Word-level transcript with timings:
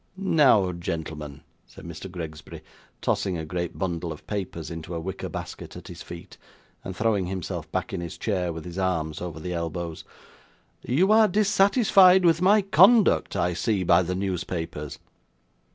'Now, 0.17 0.71
gentlemen,' 0.71 1.41
said 1.67 1.85
Mr. 1.85 2.09
Gregsbury, 2.09 2.63
tossing 3.03 3.37
a 3.37 3.45
great 3.45 3.77
bundle 3.77 4.11
of 4.11 4.25
papers 4.25 4.71
into 4.71 4.95
a 4.95 4.99
wicker 4.99 5.29
basket 5.29 5.75
at 5.75 5.89
his 5.89 6.01
feet, 6.01 6.39
and 6.83 6.95
throwing 6.95 7.27
himself 7.27 7.71
back 7.71 7.93
in 7.93 8.01
his 8.01 8.17
chair 8.17 8.51
with 8.51 8.65
his 8.65 8.79
arms 8.79 9.21
over 9.21 9.39
the 9.39 9.53
elbows, 9.53 10.03
'you 10.81 11.11
are 11.11 11.27
dissatisfied 11.27 12.25
with 12.25 12.41
my 12.41 12.63
conduct, 12.63 13.35
I 13.35 13.53
see 13.53 13.83
by 13.83 14.01
the 14.01 14.15
newspapers. 14.15 14.97